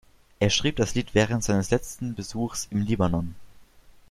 Er 0.39 0.49
schrieb 0.49 0.77
das 0.77 0.95
Lied 0.95 1.13
während 1.13 1.43
seines 1.43 1.69
letzten 1.69 2.15
Besuchs 2.15 2.67
im 2.71 2.81
Libanon. 2.81 3.35